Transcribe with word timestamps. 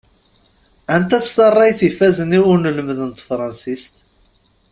Anta-tt 0.95 1.29
tarrayt 1.35 1.79
ifazen 1.89 2.35
i 2.37 2.39
ulmad 2.51 2.77
n 3.03 3.09
tefransist? 3.11 3.93